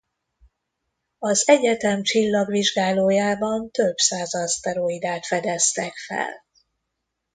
[1.19, 6.43] Az egyetem csillagvizsgálójában több száz aszteroidát fedeztek fel.